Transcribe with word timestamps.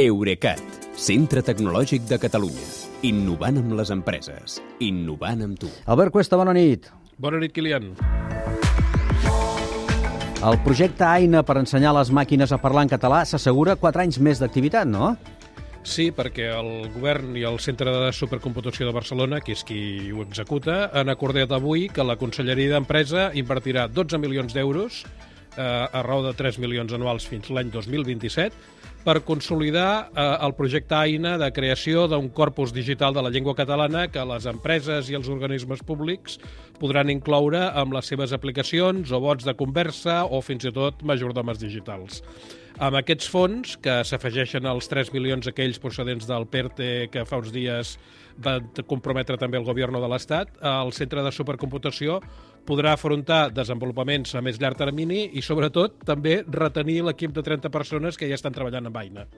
Eurecat, 0.00 0.60
centre 0.96 1.42
tecnològic 1.44 2.06
de 2.08 2.16
Catalunya. 2.16 2.68
Innovant 3.04 3.58
amb 3.60 3.74
les 3.76 3.90
empreses. 3.92 4.54
Innovant 4.80 5.42
amb 5.44 5.58
tu. 5.60 5.68
Albert 5.92 6.14
Cuesta, 6.14 6.38
bona 6.40 6.54
nit. 6.56 6.88
Bona 7.20 7.36
nit, 7.42 7.52
Kilian. 7.52 7.90
El 10.40 10.56
projecte 10.64 11.04
AINA 11.04 11.42
per 11.44 11.58
ensenyar 11.60 11.92
les 11.98 12.08
màquines 12.16 12.48
a 12.48 12.60
parlar 12.62 12.86
en 12.86 12.94
català 12.94 13.20
s'assegura 13.28 13.76
4 13.76 14.06
anys 14.06 14.16
més 14.24 14.40
d'activitat, 14.40 14.88
no? 14.88 15.12
Sí, 15.84 16.08
perquè 16.16 16.48
el 16.48 16.88
govern 16.94 17.36
i 17.36 17.44
el 17.44 17.60
Centre 17.60 17.92
de 17.92 18.08
Supercomputació 18.16 18.88
de 18.88 18.96
Barcelona, 18.96 19.42
que 19.44 19.52
és 19.52 19.66
qui 19.68 19.82
ho 20.16 20.24
executa, 20.24 20.86
han 20.96 21.12
acordat 21.12 21.52
avui 21.52 21.90
que 21.92 22.08
la 22.08 22.16
Conselleria 22.16 22.72
d'Empresa 22.72 23.34
invertirà 23.36 23.84
12 23.92 24.16
milions 24.24 24.56
d'euros 24.56 25.04
eh, 25.56 25.62
a 25.62 26.02
raó 26.06 26.22
de 26.26 26.34
3 26.36 26.60
milions 26.62 26.92
anuals 26.92 27.26
fins 27.28 27.50
l'any 27.50 27.72
2027 27.72 28.78
per 29.04 29.22
consolidar 29.24 30.10
eh, 30.12 30.24
el 30.44 30.54
projecte 30.58 30.96
AINA 30.96 31.36
de 31.40 31.50
creació 31.56 32.06
d'un 32.08 32.28
corpus 32.36 32.74
digital 32.76 33.16
de 33.16 33.24
la 33.24 33.32
llengua 33.32 33.56
catalana 33.56 34.06
que 34.12 34.24
les 34.28 34.46
empreses 34.50 35.08
i 35.10 35.16
els 35.18 35.30
organismes 35.32 35.82
públics 35.86 36.38
podran 36.80 37.12
incloure 37.12 37.62
amb 37.82 37.96
les 37.96 38.08
seves 38.12 38.34
aplicacions 38.36 39.12
o 39.12 39.20
bots 39.20 39.48
de 39.48 39.56
conversa 39.56 40.22
o 40.24 40.42
fins 40.44 40.68
i 40.68 40.74
tot 40.76 41.02
majordomes 41.02 41.60
digitals. 41.60 42.22
Amb 42.80 42.96
aquests 42.96 43.28
fons, 43.28 43.74
que 43.84 43.98
s'afegeixen 44.08 44.64
als 44.64 44.86
3 44.88 45.10
milions 45.12 45.44
aquells 45.50 45.76
procedents 45.82 46.24
del 46.24 46.46
PERTE 46.48 47.10
que 47.12 47.26
fa 47.28 47.36
uns 47.42 47.52
dies 47.52 47.90
va 48.40 48.54
comprometre 48.88 49.36
també 49.36 49.60
el 49.60 49.66
govern 49.68 50.00
de 50.00 50.08
l'Estat, 50.08 50.56
el 50.64 50.94
centre 50.96 51.20
de 51.20 51.32
supercomputació 51.36 52.22
podrà 52.64 52.94
afrontar 52.96 53.50
desenvolupaments 53.52 54.32
a 54.32 54.40
més 54.40 54.56
llarg 54.62 54.80
termini 54.80 55.26
i, 55.28 55.44
sobretot, 55.44 56.00
també 56.08 56.40
retenir 56.48 57.02
l'equip 57.04 57.36
de 57.36 57.44
30 57.44 57.68
persones 57.68 58.16
que 58.16 58.32
ja 58.32 58.40
estan 58.40 58.56
treballant 58.56 58.88
amb 58.88 59.02
Aina. 59.04 59.28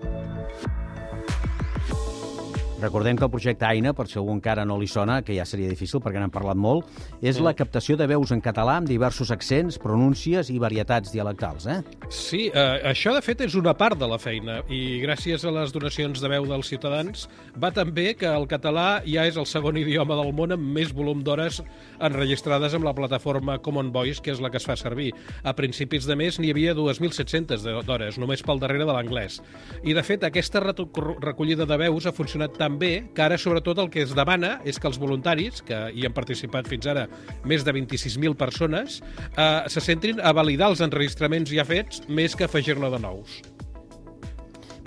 Recordem 2.83 3.17
que 3.17 3.25
el 3.25 3.31
projecte 3.31 3.65
AINA, 3.65 3.93
per 3.95 4.09
si 4.11 4.19
algú 4.19 4.33
encara 4.35 4.65
no 4.67 4.75
li 4.81 4.89
sona, 4.91 5.21
que 5.23 5.37
ja 5.37 5.45
seria 5.47 5.71
difícil 5.71 6.01
perquè 6.03 6.19
n'hem 6.19 6.33
parlat 6.35 6.59
molt, 6.59 6.89
és 7.21 7.37
mm. 7.39 7.45
la 7.47 7.55
captació 7.55 7.95
de 7.97 8.09
veus 8.11 8.33
en 8.35 8.43
català 8.43 8.81
amb 8.81 8.91
diversos 8.91 9.31
accents, 9.31 9.79
pronúncies 9.79 10.51
i 10.51 10.59
varietats 10.59 11.13
dialectals, 11.15 11.69
eh? 11.71 11.79
Sí, 12.11 12.49
eh, 12.51 12.81
això 12.91 13.15
de 13.15 13.23
fet 13.23 13.45
és 13.47 13.55
una 13.59 13.77
part 13.79 14.01
de 14.01 14.09
la 14.11 14.19
feina 14.19 14.59
i 14.67 14.99
gràcies 15.05 15.47
a 15.47 15.53
les 15.55 15.71
donacions 15.75 16.19
de 16.19 16.31
veu 16.33 16.49
dels 16.51 16.73
ciutadans 16.73 17.29
va 17.63 17.71
també 17.71 18.17
que 18.19 18.27
el 18.27 18.49
català 18.51 19.03
ja 19.07 19.29
és 19.31 19.39
el 19.39 19.47
segon 19.47 19.79
idioma 19.79 20.19
del 20.19 20.33
món 20.35 20.57
amb 20.57 20.75
més 20.75 20.91
volum 20.97 21.23
d'hores 21.23 21.61
enregistrades 22.03 22.75
amb 22.75 22.89
la 22.89 22.97
plataforma 22.99 23.61
Common 23.63 23.93
Voice, 23.95 24.21
que 24.23 24.35
és 24.35 24.43
la 24.43 24.51
que 24.51 24.59
es 24.59 24.67
fa 24.67 24.77
servir. 24.77 25.13
A 25.47 25.55
principis 25.55 26.09
de 26.09 26.17
mes 26.19 26.41
n'hi 26.41 26.51
havia 26.51 26.75
2.700 26.75 27.63
d'hores, 27.87 28.19
només 28.19 28.43
pel 28.43 28.61
darrere 28.63 28.89
de 28.89 28.97
l'anglès. 28.97 29.39
I 29.87 29.95
de 29.95 30.03
fet 30.07 30.27
aquesta 30.27 30.63
recollida 30.63 31.67
de 31.69 31.79
veus 31.79 32.07
ha 32.07 32.17
funcionat 32.17 32.59
tan 32.59 32.72
també 32.73 32.93
que 33.13 33.23
ara 33.25 33.39
sobretot 33.39 33.79
el 33.83 33.91
que 33.93 34.03
es 34.07 34.15
demana 34.17 34.57
és 34.69 34.79
que 34.81 34.89
els 34.89 34.99
voluntaris, 35.01 35.61
que 35.67 35.79
hi 35.93 36.07
han 36.09 36.15
participat 36.17 36.69
fins 36.71 36.89
ara 36.89 37.07
més 37.45 37.67
de 37.67 37.75
26.000 37.75 38.37
persones, 38.39 39.01
eh, 39.37 39.69
se 39.69 39.85
centrin 39.85 40.21
a 40.21 40.33
validar 40.33 40.71
els 40.73 40.81
enregistraments 40.85 41.53
ja 41.53 41.67
fets 41.69 42.07
més 42.09 42.37
que 42.37 42.49
afegir-ne 42.49 42.91
de 42.93 43.01
nous. 43.03 43.43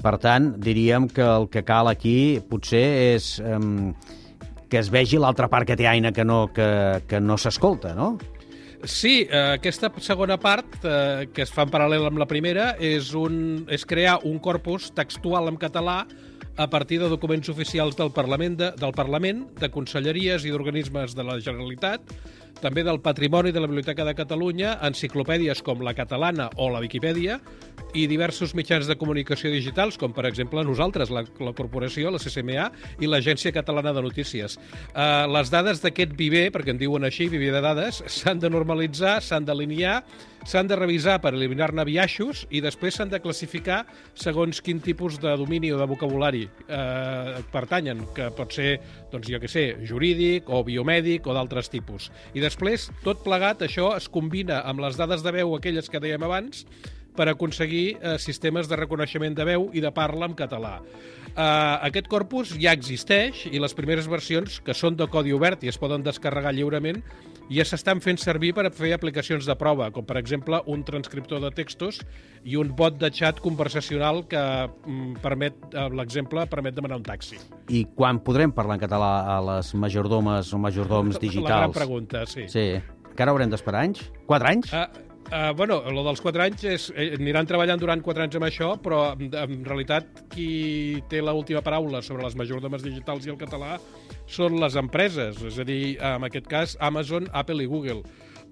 Per 0.02 0.18
tant, 0.22 0.52
diríem 0.62 1.08
que 1.10 1.24
el 1.26 1.48
que 1.50 1.64
cal 1.66 1.90
aquí 1.90 2.42
potser 2.50 2.86
és 3.16 3.36
eh, 3.42 3.60
que 4.70 4.82
es 4.82 4.90
vegi 4.94 5.22
l'altra 5.22 5.50
part 5.50 5.68
que 5.70 5.78
té 5.78 5.88
Aina 5.88 6.12
que 6.12 6.26
no, 6.26 6.48
que, 6.54 7.02
que 7.08 7.22
no 7.22 7.38
s'escolta, 7.38 7.94
no? 7.98 8.16
Sí, 8.84 9.28
eh, 9.30 9.56
aquesta 9.56 9.92
segona 10.04 10.38
part, 10.42 10.78
eh, 10.84 11.28
que 11.34 11.46
es 11.46 11.52
fa 11.54 11.64
en 11.66 11.72
paral·lel 11.74 12.06
amb 12.10 12.20
la 12.22 12.28
primera, 12.28 12.74
és, 12.80 13.14
un, 13.16 13.66
és 13.72 13.86
crear 13.88 14.20
un 14.28 14.40
corpus 14.40 14.92
textual 14.96 15.48
en 15.50 15.58
català 15.62 16.04
a 16.56 16.70
partir 16.70 17.00
de 17.02 17.10
documents 17.12 17.50
oficials 17.50 17.98
del 17.98 18.12
Parlament, 18.16 18.58
de, 18.60 18.72
del 18.80 18.96
Parlament, 18.96 19.46
de 19.60 19.70
conselleries 19.72 20.46
i 20.46 20.54
d'organismes 20.54 21.16
de 21.16 21.26
la 21.28 21.40
Generalitat, 21.40 22.16
també 22.62 22.86
del 22.88 23.02
Patrimoni 23.04 23.52
de 23.52 23.60
la 23.60 23.68
Biblioteca 23.68 24.06
de 24.08 24.16
Catalunya, 24.16 24.78
enciclopèdies 24.88 25.62
com 25.66 25.84
la 25.84 25.94
catalana 25.94 26.48
o 26.56 26.70
la 26.72 26.80
Viquipèdia 26.84 27.40
i 27.96 28.06
diversos 28.12 28.54
mitjans 28.58 28.90
de 28.90 28.98
comunicació 29.00 29.50
digitals, 29.54 29.96
com 30.00 30.14
per 30.16 30.28
exemple 30.28 30.64
nosaltres, 30.68 31.12
la, 31.14 31.24
la 31.40 31.56
corporació, 31.56 32.12
la 32.12 32.20
CCMA 32.20 32.68
i 33.00 33.10
l'Agència 33.10 33.54
Catalana 33.56 33.94
de 33.96 34.04
Notícies. 34.04 34.60
Uh, 34.92 35.26
les 35.32 35.52
dades 35.54 35.80
d'aquest 35.84 36.16
viver, 36.20 36.50
perquè 36.52 36.76
en 36.76 36.82
diuen 36.82 37.08
així, 37.08 37.30
viver 37.32 37.54
de 37.56 37.64
dades, 37.64 38.04
s'han 38.12 38.44
de 38.44 38.52
normalitzar, 38.52 39.22
s'han 39.24 39.48
d'alinear, 39.48 40.02
s'han 40.46 40.68
de 40.70 40.78
revisar 40.78 41.18
per 41.24 41.32
eliminar-ne 41.34 41.86
biaixos 41.88 42.44
i 42.54 42.62
després 42.62 43.00
s'han 43.00 43.10
de 43.10 43.20
classificar 43.24 43.80
segons 44.14 44.60
quin 44.62 44.82
tipus 44.84 45.18
de 45.22 45.32
domini 45.40 45.72
o 45.74 45.80
de 45.80 45.88
vocabulari 45.90 46.44
eh, 46.46 47.40
pertanyen, 47.54 48.04
que 48.14 48.30
pot 48.38 48.54
ser, 48.54 48.76
doncs 49.14 49.32
jo 49.32 49.40
que 49.42 49.50
sé, 49.50 49.66
jurídic 49.90 50.52
o 50.54 50.62
biomèdic 50.68 51.26
o 51.26 51.34
d'altres 51.34 51.72
tipus. 51.74 52.12
I 52.38 52.44
després, 52.44 52.92
tot 53.08 53.24
plegat, 53.26 53.66
això 53.66 53.96
es 53.98 54.06
combina 54.12 54.62
amb 54.70 54.86
les 54.86 55.00
dades 55.02 55.26
de 55.26 55.34
veu, 55.34 55.56
aquelles 55.58 55.90
que 55.90 56.04
dèiem 56.04 56.28
abans, 56.28 56.68
per 57.16 57.30
aconseguir 57.32 57.98
eh, 57.98 58.18
sistemes 58.20 58.70
de 58.70 58.80
reconeixement 58.80 59.36
de 59.36 59.46
veu 59.48 59.70
i 59.74 59.84
de 59.84 59.92
parla 59.96 60.30
en 60.30 60.36
català. 60.38 60.80
Eh, 61.36 61.78
aquest 61.90 62.08
corpus 62.12 62.56
ja 62.60 62.74
existeix 62.76 63.46
i 63.52 63.60
les 63.60 63.76
primeres 63.76 64.10
versions, 64.12 64.62
que 64.64 64.76
són 64.78 64.96
de 65.00 65.08
codi 65.12 65.36
obert 65.36 65.64
i 65.64 65.72
es 65.72 65.80
poden 65.82 66.04
descarregar 66.06 66.54
lliurement, 66.56 67.02
ja 67.52 67.66
s'estan 67.68 68.00
fent 68.02 68.18
servir 68.18 68.54
per 68.58 68.70
fer 68.74 68.94
aplicacions 68.96 69.46
de 69.46 69.56
prova, 69.60 69.92
com 69.94 70.06
per 70.08 70.18
exemple 70.18 70.62
un 70.72 70.82
transcriptor 70.88 71.44
de 71.44 71.52
textos 71.54 72.00
i 72.44 72.58
un 72.58 72.72
bot 72.78 72.98
de 73.02 73.12
xat 73.14 73.42
conversacional 73.44 74.24
que 74.32 74.42
mm, 74.42 75.22
permet, 75.22 75.60
eh, 75.74 75.88
l'exemple, 75.94 76.48
permet 76.52 76.78
demanar 76.78 77.02
un 77.02 77.06
taxi. 77.06 77.38
I 77.70 77.86
quan 77.98 78.22
podrem 78.26 78.54
parlar 78.56 78.80
en 78.80 78.86
català 78.86 79.12
a 79.36 79.40
les 79.54 79.74
majordomes 79.76 80.54
o 80.54 80.62
majordoms 80.62 81.20
digitals? 81.20 81.50
La 81.50 81.64
gran 81.66 81.76
pregunta, 81.76 82.26
sí. 82.30 82.48
Sí. 82.50 82.70
Encara 83.12 83.32
haurem 83.32 83.52
d'esperar 83.52 83.86
anys? 83.86 84.02
Quatre 84.28 84.50
anys? 84.52 84.74
Uh, 84.74 85.06
Uh, 85.26 85.56
bueno, 85.58 85.80
el 85.90 85.98
dels 86.06 86.22
4 86.22 86.44
anys 86.44 86.64
és, 86.70 86.84
eh, 86.94 87.08
aniran 87.18 87.48
treballant 87.50 87.82
durant 87.82 88.02
4 88.06 88.28
anys 88.28 88.36
amb 88.38 88.46
això, 88.46 88.68
però 88.78 89.00
en, 89.16 89.32
en 89.34 89.64
realitat 89.66 90.22
qui 90.30 91.02
té 91.10 91.24
l'última 91.24 91.64
paraula 91.66 92.04
sobre 92.06 92.28
les 92.28 92.38
majordomes 92.38 92.86
digitals 92.86 93.26
i 93.26 93.34
el 93.34 93.40
català 93.42 93.80
són 94.30 94.60
les 94.62 94.78
empreses, 94.78 95.42
és 95.42 95.58
a 95.58 95.66
dir, 95.66 95.98
en 95.98 96.30
aquest 96.30 96.46
cas 96.52 96.78
Amazon, 96.80 97.26
Apple 97.34 97.66
i 97.66 97.72
Google. 97.72 98.04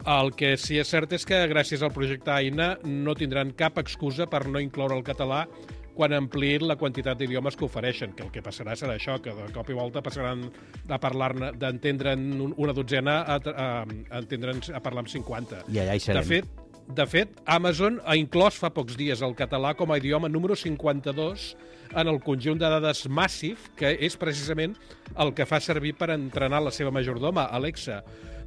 El 0.09 0.33
que 0.35 0.55
sí 0.57 0.79
és 0.81 0.89
cert 0.89 1.13
és 1.13 1.23
que 1.29 1.37
gràcies 1.47 1.85
al 1.85 1.93
projecte 1.93 2.33
AINA 2.33 2.73
no 2.83 3.13
tindran 3.15 3.53
cap 3.55 3.77
excusa 3.77 4.25
per 4.27 4.47
no 4.49 4.59
incloure 4.59 4.97
el 4.97 5.05
català 5.05 5.45
quan 5.93 6.13
ampliïn 6.17 6.65
la 6.67 6.75
quantitat 6.79 7.19
d'idiomes 7.19 7.55
que 7.57 7.67
ofereixen, 7.67 8.15
que 8.17 8.25
el 8.25 8.31
que 8.33 8.41
passarà 8.41 8.73
serà 8.79 8.97
això, 8.97 9.19
que 9.21 9.33
de 9.37 9.45
cop 9.53 9.69
i 9.69 9.77
volta 9.77 10.01
passaran 10.01 10.47
a 10.89 10.99
parlar-ne, 11.01 11.51
d'entendre'n 11.61 12.25
una 12.49 12.73
dotzena 12.73 13.19
a, 13.21 13.37
a, 13.37 13.69
a, 13.77 14.19
entendre'n 14.23 14.63
a 14.73 14.81
parlar 14.83 15.05
amb 15.05 15.13
50. 15.13 15.65
I 15.69 15.83
allà 15.83 15.97
hi 15.97 16.03
serem. 16.03 16.25
De 16.25 16.29
fet, 16.31 16.62
de 16.87 17.05
fet, 17.07 17.37
Amazon 17.47 17.99
ha 18.03 18.15
inclòs 18.19 18.57
fa 18.59 18.69
pocs 18.73 18.97
dies 18.99 19.21
el 19.23 19.35
català 19.39 19.71
com 19.79 19.91
a 19.91 19.97
idioma 20.01 20.29
número 20.29 20.55
52 20.59 21.53
en 21.95 22.09
el 22.09 22.19
conjunt 22.25 22.59
de 22.59 22.69
dades 22.69 23.05
Massive, 23.07 23.71
que 23.79 23.93
és 24.03 24.17
precisament 24.19 24.75
el 25.15 25.33
que 25.37 25.47
fa 25.47 25.61
servir 25.63 25.93
per 25.97 26.11
entrenar 26.13 26.61
la 26.63 26.73
seva 26.75 26.91
majordoma, 26.91 27.47
Alexa. 27.55 28.01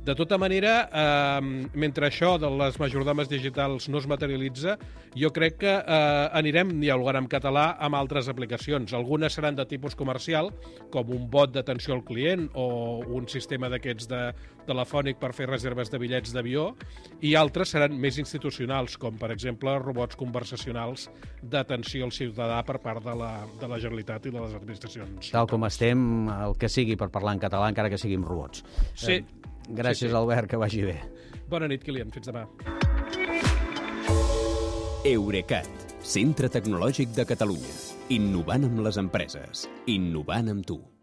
De 0.06 0.14
tota 0.14 0.36
manera, 0.38 0.88
eh, 0.92 1.68
mentre 1.74 2.06
això 2.06 2.36
de 2.38 2.46
les 2.46 2.76
majordomes 2.78 3.26
digitals 3.26 3.88
no 3.90 3.98
es 3.98 4.04
materialitza, 4.06 4.76
jo 5.18 5.32
crec 5.34 5.56
que 5.64 5.72
eh, 5.72 6.28
anirem 6.38 6.76
dialogant 6.78 7.24
en 7.24 7.26
català 7.26 7.64
amb 7.82 7.98
altres 7.98 8.28
aplicacions. 8.30 8.94
Algunes 8.94 9.34
seran 9.34 9.56
de 9.58 9.64
tipus 9.66 9.96
comercial, 9.98 10.52
com 10.94 11.10
un 11.10 11.24
bot 11.32 11.50
d'atenció 11.50 11.96
al 11.96 12.04
client 12.06 12.46
o 12.54 13.00
un 13.18 13.26
sistema 13.26 13.66
d'aquests 13.72 14.06
de 14.12 14.20
telefònic 14.68 15.18
per 15.18 15.32
fer 15.34 15.48
reserves 15.50 15.90
de 15.90 15.98
bitllets 15.98 16.30
d'avió, 16.36 16.68
i 17.18 17.34
altres 17.34 17.74
seran 17.74 17.98
més 17.98 18.20
institucionals, 18.22 18.94
com 19.02 19.18
per 19.18 19.32
exemple 19.34 19.74
robots 19.82 20.14
conversacionals 20.14 21.08
d'atenció 21.42 22.06
al 22.06 22.14
ciutadà 22.14 22.60
per 22.62 22.78
part 22.78 23.02
de 23.02 23.16
la, 23.24 23.32
de 23.58 23.66
la 23.66 23.80
Generalitat 23.82 24.30
i 24.30 24.36
de 24.38 24.38
les 24.38 24.54
administracions. 24.54 25.34
Tal 25.34 25.50
com 25.50 25.66
estem, 25.66 26.30
el 26.30 26.54
que 26.62 26.70
sigui 26.70 26.94
per 26.94 27.10
parlar 27.10 27.34
en 27.34 27.42
català, 27.42 27.74
encara 27.74 27.90
que 27.90 27.98
siguin 27.98 28.22
robots. 28.22 28.62
Sí, 28.94 29.18
eh, 29.18 29.46
Gràcies, 29.68 30.06
sí, 30.06 30.12
sí. 30.12 30.16
Albert, 30.16 30.50
que 30.50 30.60
vagi 30.60 30.82
bé. 30.86 30.96
Bona 31.50 31.68
nit, 31.70 31.84
Kilian. 31.86 32.10
Fins 32.14 32.30
demà. 32.30 32.46
Eurecat, 35.06 35.68
centre 36.02 36.50
tecnològic 36.50 37.14
de 37.14 37.26
Catalunya. 37.28 37.78
Innovant 38.14 38.66
amb 38.66 38.84
les 38.86 38.98
empreses. 39.02 39.66
Innovant 39.90 40.54
amb 40.54 40.66
tu. 40.66 40.80